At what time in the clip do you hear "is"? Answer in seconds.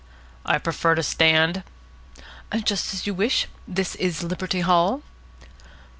3.93-4.23